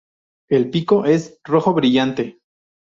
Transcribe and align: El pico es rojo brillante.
El 0.49 0.71
pico 0.71 1.05
es 1.05 1.39
rojo 1.45 1.75
brillante. 1.75 2.39